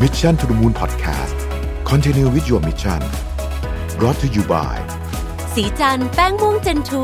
[0.00, 1.36] Mission to the Moon Podcast
[1.84, 3.00] Continue with your mission
[3.98, 4.74] brought to you by
[5.54, 7.02] สีจันแป้งม่วงเจนทู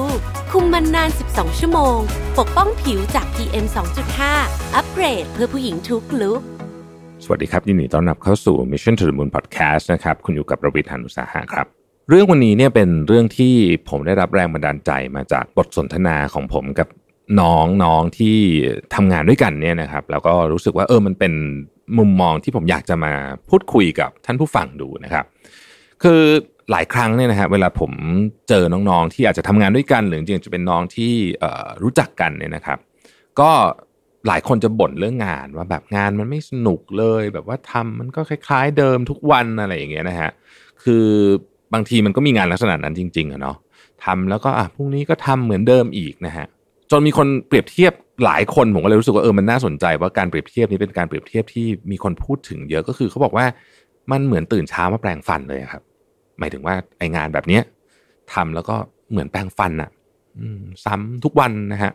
[0.51, 1.99] คุมมันนาน 12 ชั่วโมง
[2.39, 3.67] ปกป้องผิวจาก PM
[4.21, 6.41] 2.5 อัปเกรดเพื่อผู้หญิงทุกลุก
[7.25, 11.67] สวัสดีครับ ยินดีต้อนรับเข้าสู่ Mission to the Moon Podcast นะครับ คุณอยู่กับระวิทยานุสาหะครับ
[12.09, 13.55] เรื่องวันนี้เนี่ยเป็นเรื่องที่
[13.89, 16.89] ผมได้รับแรงบันดาลใจมาจากบทสนทนาของผมกับ
[17.41, 18.37] น้องน้องที่
[18.95, 21.33] ทำงานด้วยกันเนี่ยนะครับ แล้วก็รู้สึกว่าเออมันเป็น
[21.99, 23.13] มุมมองที่ผมอยากจะมา
[23.49, 25.25] พูดคุยกับท่านผู้ฟังดูนะครับ
[26.03, 26.23] คือ
[26.71, 27.93] หลายครั้งเนี่ยนะฮะเวลาผม
[28.49, 31.13] เจอน้องๆที่อาจจะทำงานด้วยกันหรือจริงๆจะเป็นน้องที่
[31.83, 32.79] รู้จักกันเนี่ยนะครับ
[33.41, 33.51] ก็
[34.27, 40.31] หลายคนจะบ่นเรื่องงานว่าแบบงานมันไม่สนุกเลยแบบว่าทำมันก็คล้าย ๆ เดิมทุกวันอะไรอย่างเงี้ยนะฮะ
[40.83, 41.07] คือ
[41.73, 43.57] บางทีมันก็มีงานลักษณะนั้นจริงๆอะเนาะ
[44.05, 46.47] ทำแล้วก็อะพรุ่งนี้ก็ทำเหมือนเดิมอีกนะฮะ
[46.91, 47.93] จนมีคนเปรียบเทียบ
[48.25, 53.47] หลายคนผมก็เลยรู้สึกว่าเออมันน่าสนใจว่าการเปรียบเทียบนี้เป็นการเปรียบเทียบที่มีคนพูดถึงเยอะก็คือเขาบอกว่า
[54.11, 55.83] มันเหมือนตื่นเช้ามาแปรงฟันเลยครับ
[56.39, 57.63] หมายถึงว่าไองานแบบเนี้ย
[58.33, 58.77] ทำแล้วก็
[59.11, 59.91] เหมือนแปรงฟันอะ
[60.39, 61.93] อืมซ้ำทุกวันนะฮะ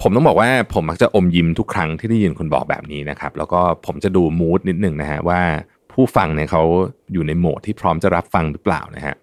[0.00, 5.40] ผมต้องบอกว่าผมมักจะอมยิ้มทุกครั้งที่ได้ยินคนบอกแบบนี้นะครับ แล้วก็ผมจะดูมูดนิดหนึ่งนะฮะว่า
[5.92, 6.62] ผู้ฟังเนี่ยเขา
[7.12, 9.14] อยู่ในโหมดที่พร้อมจะรับฟังหรือเปล่านะฮะ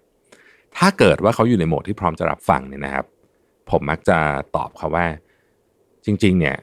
[0.76, 3.04] ถ้าเกิดว่าเขาอยู่ในโหมดที่พร้อมจะรับฟังเนี่ยนะครับ
[3.70, 4.18] ผมมักจะ
[4.56, 5.06] ตอบเขาว่า
[6.06, 6.56] จริงๆเนี่ย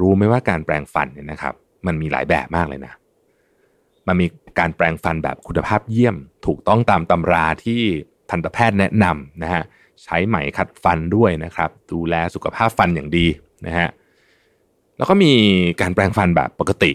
[0.00, 1.54] รู้ไหมว่าการแปรงฟันเนี่ยนะครับ
[1.86, 2.92] มันมีหลายแบบมากเลยนะ
[4.06, 4.26] มันมี
[4.58, 7.80] การแปรงฟันแบบคุณภาพเยี่ยม ถูกต้องตามตำราที่
[8.30, 9.62] ทันตแพทย์แนะนำนะฮะ
[10.02, 13.26] ใช้ไหมขัดฟันด้วยนะครับ ดูแลสุขภาพฟันอย่างดี
[13.66, 13.88] นะฮะ
[14.96, 15.32] แล้วก็มี
[15.80, 16.92] การแปรงฟันแบบปกติ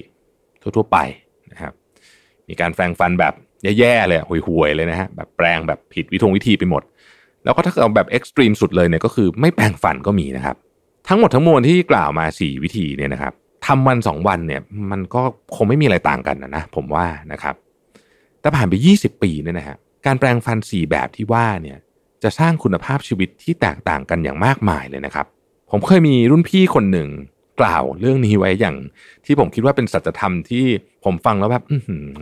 [0.62, 0.98] ทั่วๆไป
[1.52, 1.74] นะครับ
[2.50, 3.34] มีการแปรงฟันแบบ
[3.80, 6.84] แย่ๆเลยห่วยๆเลยนะฮะแบบแปรงแบบผิดวิธงวิธีไปหมด
[7.44, 10.56] แล้วก็ถ้าเอาแบบเอ็กซ์ตรีมสุดเลยเนี่ยก็คือไม่แปรงฟันก็มีนะครับ
[11.08, 13.34] ทั้งหมดทั้งมวลที่กล่าวมา 4 วิธีเนี่ยนะครับ
[13.66, 15.22] ทำวัน2วันเนี่ยมันก็
[15.56, 17.56] คงไม่มีอะไรต่างกันนะนะผมว่านะครับ
[18.42, 21.78] แต่ผ่านไป 20 ปีเนี่ยนะฮะการแปลงฟัน 4 แบบที่ว่าเนี่ย
[22.24, 25.26] จะสร้างคุณภาพชีวิตที่แตกต่างกันอย่างมากมายเลยนะครับ
[25.72, 27.10] ผมเคยมีรุ่นพี่คนหนึ่ง
[27.62, 28.76] กล่าวเรื่องนี้ไว้อย่าง
[29.26, 30.66] ที่ผมคิดว่าเป็นสัจธรรมที่
[31.06, 31.64] ผมฟังแล้วแบบ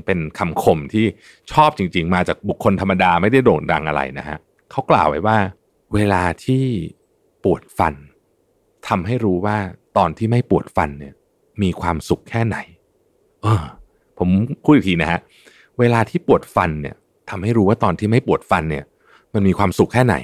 [0.05, 1.05] เป็นคำคมที่
[1.51, 4.37] ชอบจริง ๆ มาจากบุคคลธรรมดาไม่ได้โด่งดังอะไรนะฮะ
[4.71, 5.37] เขากล่าวไว้ว่า
[5.93, 6.63] เวลาที่
[7.43, 7.95] ปวดฟัน
[8.87, 9.57] ทำให้รู้ว่า
[9.97, 11.13] ตอนที่ไม่ปวดฟันเนี่ย
[11.61, 12.57] มีความสุขแค่ไหน
[13.43, 13.63] เออ
[14.17, 14.29] ผม
[14.63, 15.19] พูดอีกทีนะฮะ
[15.79, 16.95] เวลาที่ปวดฟันเนี่ย
[17.29, 18.85] ทำให้รู้ว่าตอนที่ไม่ปวดฟันเนี่ย
[19.33, 20.15] มันมีความสุขแค่ไหน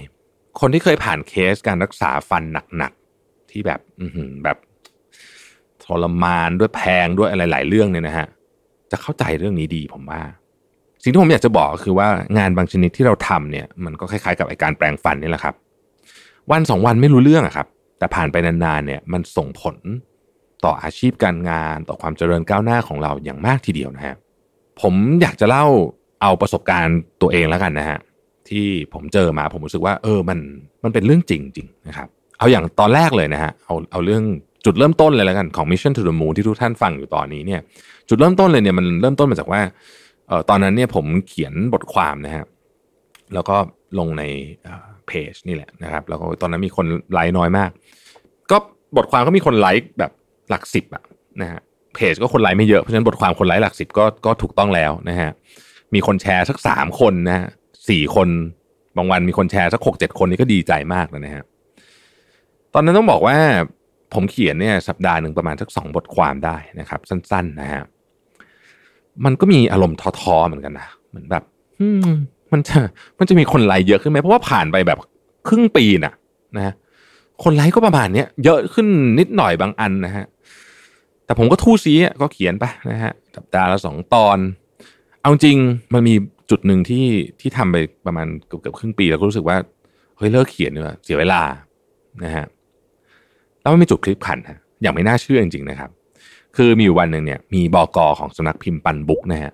[0.59, 2.43] คนที่เคยผ่านเคสการรักษาฟัน
[2.77, 4.05] หนักๆที่แบบ อื
[4.43, 4.57] แบบ
[5.83, 8.27] ทรมานด้วยแพงด้วยอะไรหลายเรื่องเนี่ยนะฮะ
[8.91, 10.21] จะเข้าใจเรื่องนี้ดีผมว่า
[11.03, 12.07] สิ่งที่ผมอยากจะบอกก็คือว่า
[12.37, 15.55] งานบางชนิดที่เราทำเนี่ย มันก็คล้ายๆกับไอการแปลงฟันนี่แหละครับ
[16.51, 17.67] วันสองวันไม่รู้เรื่องอะครับ
[18.01, 19.75] แต่ผ่านไปนานๆเนี่ยมันส่งผล
[20.65, 24.15] ต่ออาชีพการงานต่อความเจริญก้าวหน้าของเราอย่างมากทีเดียวนะฮะ
[24.81, 25.65] ผมอยากจะเล่า
[26.21, 27.99] เอาประสบการณ์ตัวเองแล้วกันนะฮะ
[28.49, 30.39] ที่ผมเจอมาผมรู้สึกว่า เออมัน
[30.83, 32.07] มันเป็นเรื่องจริงจริงนะครับ
[32.37, 34.23] เอาอย่างตอนแรกเลยนะฮะเอาเอาเรื่อง
[34.65, 37.61] จุดเริ่มต้นเลยแล้วกันของ Mission to the Moon ที่ทุกท่านฟังอยู่ตอนนี้เนี่ย
[38.09, 39.61] จุดเริ่มต้นเลยเนี่ยมันเริ่มต้นมาจากว่า
[40.27, 42.45] เออตอนนั้นเนี่ยผมเขียนบทความนะฮะ
[43.33, 43.55] แล้วก็
[43.99, 44.23] ลงใน
[45.11, 47.69] เพจนี่แหละนะครับแล้วก็ตอนนั้นมีคนไลค์น้อยมาก
[48.51, 48.57] ก็
[48.97, 50.11] บทความก็มีคนไลค์แบบ
[50.49, 51.03] หลักสิบอะ
[51.41, 51.61] นะฮะ
[51.95, 55.29] เพจก็คนไลค์ไม่เยอะเพราะฉะนั้นบทความคนไลค์หลักสิบก็ก็ถูกต้องแล้วนะฮะ
[55.93, 57.47] มีคนแชร์สักสามคนนะฮะ
[57.89, 58.29] สี่คน
[58.97, 61.43] บางวันมีคนแชร์สักหกเจ็ดคนนี่ก็ดีใจมากนะฮะ
[62.73, 63.37] ตอนนั้นต้องบอกว่า
[64.13, 67.83] ผมเขียนเนี่ยสัปดาห์หนึ่งประมาณสักสองบทความได้นะครับ สั้น ๆ นะฮะ
[69.25, 71.43] มันก็มีอารมณ์ท้อๆเหมือนกันนะเหมือนแบบ
[72.51, 72.77] มันจะ
[73.19, 74.97] มันจะมีคนไลค์เยอะขึ้นไหมเพราะว่าผ่านไปแบบ
[75.47, 76.13] ครึ่งปีน่ะ
[76.57, 76.73] นะฮะ
[77.43, 78.87] คนไลค์ก็ประมาณเนี้ยเยอะขึ้น
[79.19, 80.25] นิดหน่อยบางอันนะฮะ
[81.25, 84.37] แต่ผมก็ทู่ซีก็เขียนไปนะฮะสัปดาห์ละสองตอน
[85.21, 85.57] เอาจริง
[85.93, 86.13] มันมี
[86.49, 87.05] จุดหนึ่งที่
[87.39, 89.57] ที่ทำไปประมาณเกือบเกือบครึ่งปี แล้วก็รู้สึกว่า
[90.17, 91.41] เฮ้ยเลิกเขียนเนีกว่ยเสียเวลา
[92.23, 92.45] นะฮะ
[93.61, 95.89] แล้วมันมีจุดคลิปขันฮะอย่างไม่น่าเชื่อจริงๆนะครับ
[96.57, 99.51] คือมีอยู่วันหนึ่งเนี่ยมีบอกอของสำนักพิมพ์ปันบุ๊กนะฮะ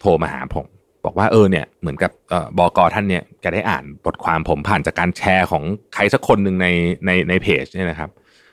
[0.00, 0.66] โทรมาหาผม
[1.04, 5.62] บอกว่าเออเนี่ยเหมือนกับออบอกอท่านเนี่ยแกได้อ่านบทความผมผ่านจากการแชร์ของ
[5.94, 6.66] ใครสักคนหนึ่งใน
[7.06, 8.10] ในในเพจเนี่ยนะครับ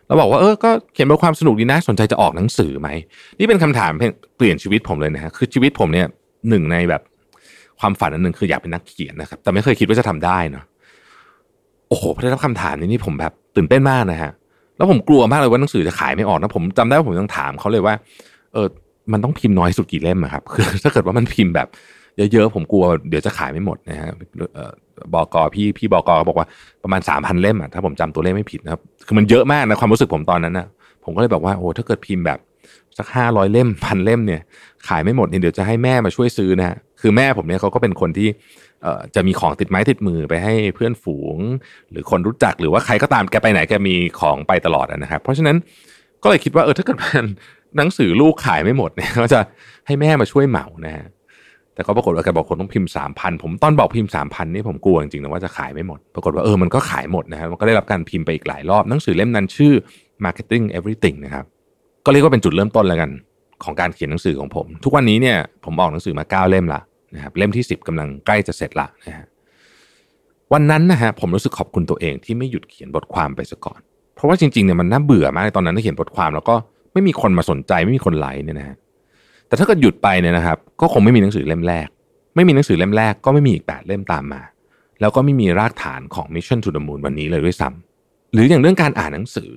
[0.07, 2.89] แล้วบอกว่าเออก็เขียนบทความสนุกดีนะสนใจจะออกหนังสือไหม
[3.39, 3.91] นี่เป็นคำถาม
[4.37, 6.07] เปลี่ยนชีวิตผมเลยนะฮะคือชีวิตผมเนี่ย
[6.49, 7.01] หนึ่งในแบบ
[7.79, 10.63] ความฝันอันหนึ่งคืออยากเป็นนักเขียนนะครับ แต่ไม่เคยคิดว่าจะทำได้เนาะ
[11.89, 14.31] โอ้โหพอได้รับคำถามนี้นี่ผมแบบตื่นเต้นมากนะฮะ
[14.77, 17.95] แล้วผมกลัวมากเลยว่าหนังสือจะขายไม่ออกนะผมจำได้ว่าผมต้องถามเขาเลยว่า
[18.53, 18.67] เออ
[19.11, 21.67] มันต้องพิมพ์น้อยสุดกี่เล่มอะครับคือถ้าเกิดว่ามันพิมพ์แบบ
[22.17, 24.11] เยอะๆผมกลัวเดี๋ยวจะขายไม่หมดนะฮะ
[25.13, 26.47] บอกอพี่พี่บอกอบอกว่า
[26.83, 30.67] ประมาณสามพันเล่มอะถ้าผมจำตัวเลขไม่ผิดนะครับ คือมันเยอะมากนะความรู้สึกผมตอนนั้นนะ
[31.03, 32.39] ผมก็เลยบอกว่าโอ้ถ้าเกิดพิมพ์แบบ
[32.97, 34.41] สักห้าร้อยเล่มพันเล่มเนี่ย
[34.87, 38.29] ขายไม่หมดเนี่ยเดี๋ยวจะให้แม่มาช่วยซื้อนะฮะคือแม่ผมเนี่ยเขาก็เป็นคนที่
[38.83, 41.37] เอ่อจะมีของติดไม้ติดมือไปให้เพื่อนฝูง
[41.91, 45.57] หรือคนรู้จักหรือว่าใครก็ตามแกไปไหนแกมีของไปตลอดนะครับ เพราะฉะนั้น
[46.23, 47.25] ก็เลยคิดว่าเออถ้าเกิดเป็น
[47.77, 49.39] หนังสือลูกขายไม่หมดเนี่ยก็จะ
[49.87, 51.05] ให้แม่มาช่วยเหมานะฮะ
[51.77, 59.73] แต่ก็ปรากฏว่าแกบอกคนต้องพิมพ์สามพันผมตอนบอกพิมพ์สามพันนี่ผมกลัวจริงๆนะว่าจะขายไม่หมด ปรากฏว่าเออมันก็ขายหมดนะฮะมันก็ได้รับการพิมพ์ไปอีกหลายรอบหนังสือเล่มนั้นชื่อ
[60.25, 61.45] Marketing Everything นะครับ
[62.05, 63.09] ก็เรียกว่าเป็นจุดเริ่มต้นแล้วกัน
[63.63, 66.81] ของการเขียนหนังสือของผม ทุกวันนี้เนี่ยผมออกหนังสือมาเก้าเล่มละ
[67.15, 69.27] นะครับเล่มที่สิบกำลังใกล้จะเสร็จละนะฮะ
[70.53, 73.79] วันนั้นนะฮะผมรู้สึกขอบคุณตัวเองที่ไม่หยุดเขียนบทความไปซะก่อน
[74.15, 76.55] เพราะว่าจริงๆเนี่ยมันน่าเบื่อมากในตอนนั้นที่เขียนบทความแล้วก็
[76.93, 78.77] ไม่มีคนมาสนใจไม่มีคนไลค์เนี่ยนะฮะ
[79.47, 81.87] แต่ถ้าเกิดหยุดไปเนี่ยนะครับ ก็คงไม่มีหนังสือเล่มแรก
[82.35, 84.41] ไม่มีหนังสือเล่มแรกก็ไม่มีอีกแปดเล่มตามมา
[85.01, 89.51] แล้วก็ไม่มีรากฐานของ Mission to the Moon วันนี้เลยด้วยซ้ำหรืออย่างเรื่องการอ่านหนังสือ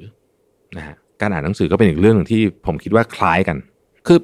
[0.77, 3.57] นะฮะการอ่านหนังสือก็เป็นอีกเรื่องหนึ่งที่ผมคิดว่าคล้ายกัน
[4.07, 4.19] คือ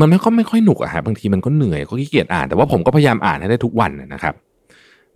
[0.00, 4.34] มันไม่ค่อยไม่ค่อยหนุกอะฮะบางทีมันก็เหนื่อยก็ขี้เกียจอ่านแต่ว่าผมก็พยายามอ่านให้ได้ทุกวันนะครับ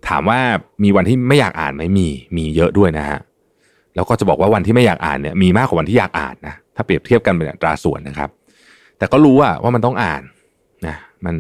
[0.09, 0.39] ถามว่า
[0.83, 3.19] มีวันที่ไม่อยากอ่านไหมมีมีเยอะด้วยนะฮะ
[3.95, 8.31] แล้วก็จะบอกว่าวันที่ไม่อยากอ่านเนี่ยมีมากกว่าวันที่อยากอ่านนะถ้าเปรียบเทียบกันเป็นอัตราส่วนนะครับ
[9.03, 10.23] แต่ก็รู้ว่าว่ามันต้องอ่าน
[10.87, 11.37] นะมัน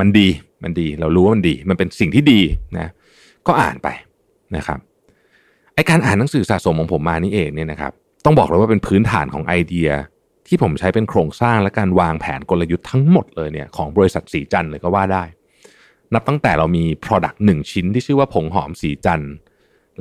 [0.00, 0.28] มันดี
[0.62, 2.40] มันดี เรารู้ว่ามันดี มันเป็นสิ่งที่ดี
[2.78, 2.88] นะ
[3.46, 3.88] ก็อ่านไป
[4.56, 4.78] นะครับ
[5.74, 7.92] ไอการอ่านหนังสือสะสมของผมมานี่เองเนี่ยนะครับ
[8.24, 9.88] ต้องบอกเลยว่าเป็นพื้นฐานของไอเดีย
[10.46, 15.24] ที่ผมใช้เป็นโครงสร้างและการวางแผนกลยุทธ์ทั้งหมดเลยเนี่ยของบริษัทสีจันเลยก็ว่าได้
[16.14, 19.24] นับตั้งแต่เรามี Product 1 ชิ้นที่ชื่อว่าผงหอมสีจัน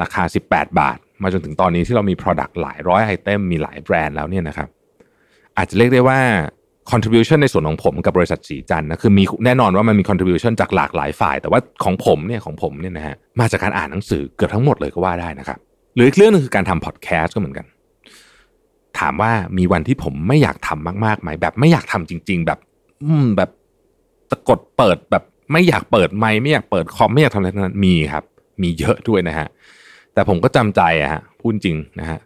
[0.02, 4.70] ราคา 18 บาท มาจนถึงตอนนี้ที่เรามี Product หลายร้อยไอเทมมีหลายแบรนด์แล้วเนี่ยนะครับ
[5.58, 6.20] อาจจะเรียกได้ว่า
[6.92, 15.58] contribution ในส่วนของผมกับบริษัทสีจันนะคือมีแน่นอนว่ามันมี contribution จากหลากหลายฝ่าย แต่ว่าของผมเนี่ยของผมเนี่ยนะฮะมาจากการอ่านหนังสือเกือบทั้งหมดเลยก็ว่าได้นะครับ
[15.96, 17.66] หรืออีกเรื่องหนึงคือการทำพอดแคสต์ก็เหมือนกัน
[19.00, 22.60] ถามว่ามีวันที่ผมไม่อยากทำมากๆไหมแบบไม่อยากทำจริง ๆ แบบ
[23.04, 23.50] อืมแบบ
[24.30, 28.24] ตะกดเปิดแบบไม่อยากเปิดไมค์ไม่อยากเปิดคอมไม่อยากทำอะไรทั้งนั้นมีครับ
[28.62, 29.48] มีเยอะด้วยนะฮะ
[30.14, 32.20] แต่ผมก็จำใจอะฮะพูดจริงนะฮะ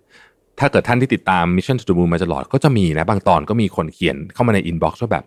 [0.61, 5.23] ถ้าเกิดท่านที่ติดตาม Mission to the Moon มาตลอดก็จะมีนะบางตอนก็มีคนเขียนเข้ามาใน inbox ว่าแบบ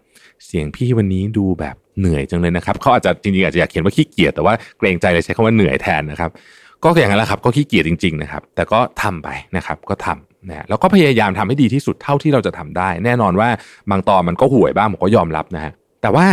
[0.47, 6.31] เสียงพี่วันนี้ดูแบบเหนื่อยจังเลยนะครับเขาอาจจะจริงๆอาจจะอยากเขียนว่าขี้เกียจแต่ว่าเกรงใจเลยใช้คำว่าเหนื่อยแทนนะครับ
[6.85, 13.49] ก็อย่างนั้นแหละครับก็ขี้เกียจจริงๆนะครับแต่ก็ทำไปนะครับก็ทำนะแล้วก็พยายามทำให้ดีที่สุดเท่าที่เราจะทำได้ แน่นอนว่า
[13.91, 15.73] บางตอนมันก็ห่วยบ้างผมก็ยอมรับนะฮะ
[16.03, 16.27] แต่ว่า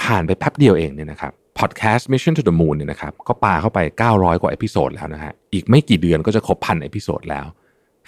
[0.00, 3.78] ผ่านไปแป๊บเดียวเองเนี่ยนะครับพอดแคสต์ Mission to the Moon เนี่ยนะครับก็ปาเข้าไป
[4.12, 7.46] 900 กว่า episode แล้วนะฮะอีกไม่กี่เดือนก็จะครบพัน episode แล้ว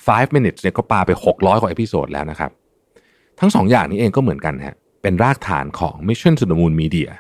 [0.07, 2.51] 5 minutes เนี่ยก็ปาไป 600กว่า episode แล้วนะครับ
[3.41, 7.11] ทั้งสองอย่างนี้เองก็เหมือนกันฮะเป็นรากฐานของ Mission to the Moon Media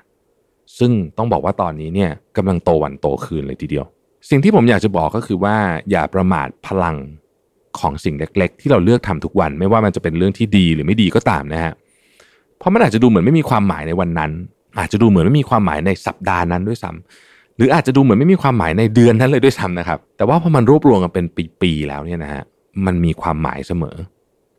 [0.79, 3.85] ซึ่งต้องบอกว่าตอนนี้เนี่ยกำลังโตวันโตคืนเลยทีเดียว
[4.31, 5.57] สิ่งที่ผมอยากจะบอกก็คือว่า
[5.91, 6.97] อย่าประมาทพลัง
[7.79, 11.73] ของสิ่งเล็ก ๆ ที่เราเลือกทำทุกวัน ไม่ว่ามันจะเป็นเรื่องที่ดีหรือไม่ดีก็ตามนะฮะ
[12.59, 14.31] เพราะมันอาจจะดูเหมือนไม่มีความหมายในวันนั้น
[14.79, 21.27] อาจจะดูเหมือนไม่มีความหมายในสัปดาห์นั้นด้วยซ้ำหรืออาจจะดูเหมือนไม่มีความหมายในเดือนนั้นเลยด้วยซ้ำนะครับ แต่ว่าพอมันรวบรวมกันเป็น
[21.61, 22.45] ปีๆแล้วเนี่ยนะฮะ
[22.87, 23.97] มันมีความหมายเสมอ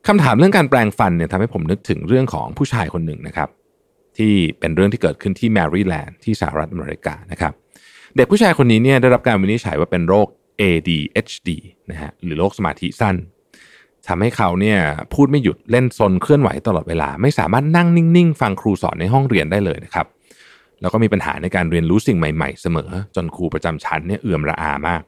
[0.08, 3.50] คำถามเรื่องการแปลงฟันเนี่ยทำให้ผมนึกถึงเรื่องของผู้ชายคนหนึ่งนะครับ
[4.18, 7.54] ที่เป็นเรื่องที่เกิดขึ้นที่แมริแลนด์ที่สหรัฐอเมริกานะครับ
[8.16, 10.28] เด็กผู้ชายคนนี้เนี่ยได้รับการวินิจฉัยว่าเป็นโรค
[10.62, 11.50] ADHD
[11.92, 13.16] นะฮะหรือโรคสมาธิสั้น
[14.08, 14.80] ทำให้เขาเนี่ย
[15.14, 20.08] พูดไม่หยุดเล่นซนเคลื่อนไหวตลอดเวลา ไม่สามารถนั่งนิ่งๆ ฟังครูสอนในห้องเรียนได้เลยนะครับ
[20.82, 25.02] แล้วก็มีปัญหาในการเรียนรู้สิ่งใหม่ ๆ เสมอ จนครูประจำชั้นเนี่ยเอื่อมระอามาก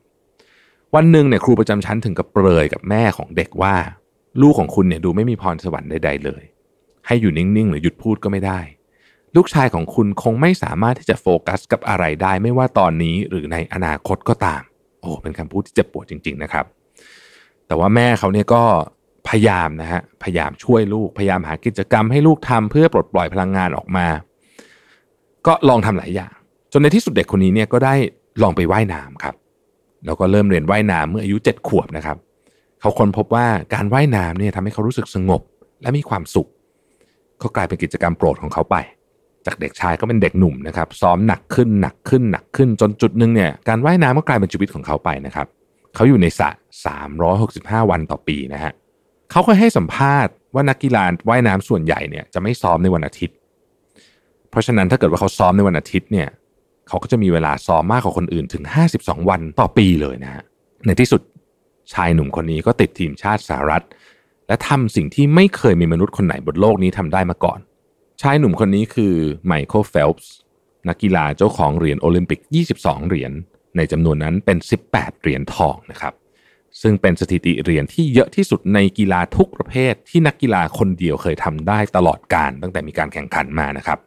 [0.96, 3.76] วันหนึ่งเนี่ยครูประจำชั้นถึงกับเปรยกับแม่ของเด็กว่า
[4.42, 6.44] ลูกของคุณเนี่ยดูไม่มีพรสวรรค์ใดๆเลย
[7.08, 8.60] ให้อยู่นิ่งๆ หรือหยุดพูดก็ไม่ได้
[9.36, 14.62] ลูกชายของคุณคงไม่สามารถที่จะโฟกัสกับอะไรได้ไม่ว่าตอนนี้หรือในอนาคตก็ตาม
[15.02, 16.66] โอ้เป็นคำพูดที่เจ็บปวดจริง ๆนะครับ
[17.68, 18.64] แต่ว่าแม่เขาเนี่ยก็
[19.28, 24.08] พยายามนะฮะพยายามช่วยลูกพยายามหากิจกรรมให้ลูกทำเพื่อปลดปล่อยพลังงานออกมา
[25.48, 26.34] ก็ลองทำหลายอย่าง
[26.72, 27.94] จนในที่สุดเด็กคนนี้เนี่ยก็ได้
[28.42, 29.36] ลองไปไว่ายน้ำครับ
[30.06, 32.18] แล้วก็เริ่มเรียนว่ายน้ำเมื่ออายุเจ็ดขวบนะครับ
[32.82, 35.42] เขาค้นพบว่าการว่ายน้ำเนี่ยทำให้เขารู้สึกสงบ
[35.82, 36.50] และมีความสุข
[37.42, 38.76] ก็กลายเป็นกิจกรรมโปรดของเขาไป
[39.46, 45.48] จากเด็กชายก็เป็นเด็กหนุ่มนะครับซ้อมหนักขึ้นหนักขึ้นหนักขึ้นจนจุดหนึ่งเนี่ยการว่ายน้ำก็กลายเป็นชีวิตของเขาไปนะครับ
[45.96, 46.50] เขาอยู่ในสระ
[47.20, 48.74] 365 วันต่อปีนะฮะ
[49.32, 53.36] เขาเคยให้สัมภาษณ์ว่านักกีฬาว่ายน้ำส่วนใหญ่เนี่ยจะไม่ซ้อมในวันอาทิตย์
[54.50, 56.28] เพราะฉะนั้นถ้าเกิดว่าเขาซ้อมในวันอาทิตย์เนี่ย
[56.88, 58.64] เขาก็จะมีเวลาซ้อมมากกว่าคนอื่นถึง
[58.98, 60.44] 52 วันต่อปีเลยนะฮะ
[60.86, 61.22] ในที่สุด
[61.94, 63.84] ชายหนุ่มคนนี้ก็ติดทีมชาติสหรัฐ
[64.48, 67.60] และทำสิ่งที่ไม่เคยมีมนุษย์คนไหนบนโลกนี้ทำได้มาก่อน
[68.22, 69.16] ชายหนุ่มคนนี้คือ
[69.46, 70.28] ไมเคิลเฟลป์ส
[70.88, 72.40] นักกีฬาเจ้าของเหรียญโอลิมปิก
[72.76, 73.32] 22 เหรียญ
[73.78, 74.58] ในจำนวนนั้นเป็น
[74.90, 76.14] 18 เหรียญทองนะครับ
[76.82, 84.00] ซึ่งเป็นสถิติเหรียญที่เยอะที่สุดในกีฬาทุกประเภทที่นักกีฬาคนเดียวเคยทำได้ตลอดกาลตั้งแต่มีการแข่งขันมานะครับ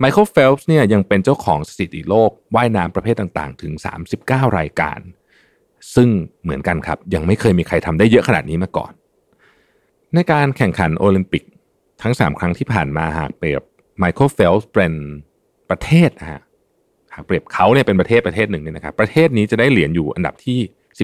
[0.00, 3.72] ไมเคิลเฟลป์สเนี่ยยังเป็นเจ้าของสถิติโลกว่ายน้ำประเภทต่างๆ ถึง
[4.14, 5.00] 39 รายการ
[5.94, 6.08] ซึ่ง
[6.42, 8.92] เหมือนกันครับ ยังไม่เคยมีใครทำได้เยอะขนาดนี้มาก่อน
[10.14, 11.44] ในการแข่งขันโอลิมปิก
[12.02, 13.62] ทั้ง 3 ครั้งที่ผ่านมาหากเปรียบ
[13.98, 14.94] ไมเคิลเฟลป์สเป็น
[15.70, 16.40] ประเทศนะฮะ
[17.14, 20.58] หากเปรียบเขาเนี่ยเป็นประเทศประเทศหนึ่งเนี่ยนะครับประเทศนี้จะได้เหรียญอยู่อันดับที่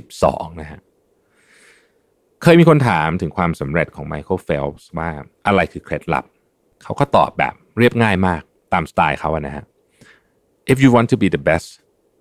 [0.09, 0.81] 12 นะฮะ
[2.43, 5.11] เคยมีคนถามถึงความสำเร็จของไมเคิลเฟลป์สว่า
[5.47, 6.25] อะไรคือเคล็ดลับ
[6.83, 8.43] เขาก็ตอบแบบเรียบง่ายมาก
[8.75, 9.65] ตามสไตล์เขาอะนะฮะ
[10.73, 11.69] if you want to be the best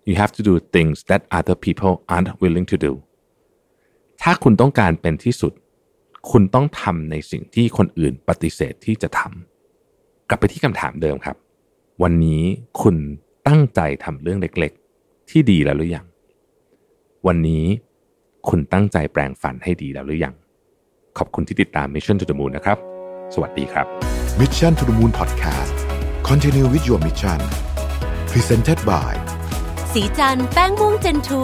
[0.08, 2.92] you have to do things that other people aren't willing to do
[4.22, 5.54] ถ้าคุณต้องการเป็นที่สุด
[6.32, 11.36] คุณต้องทำในสิ่งที่คนอื่นปฏิเสธที่จะทำกลับไปที่คำถามเดิมครับ
[12.04, 12.44] วันนี้
[12.82, 12.96] คุณ
[13.48, 16.06] ตั้งใจทำเรื่องเล็กๆ ที่ดีแล้วหรือยัง
[17.28, 17.66] วันนี้
[18.50, 20.36] คุณตั้งใจแปลงฝันให้ดีแล้วหรือยัง
[21.18, 22.78] ขอบคุณที่ติดตาม Mission to the Moon นะครับ
[23.34, 23.86] สวัสดีครับ
[24.40, 25.83] Mission to the Moon Podcast
[26.24, 27.40] Continue with your mission
[28.32, 29.14] Presented by
[29.92, 31.44] สีจันแป้งม่วงเจนทู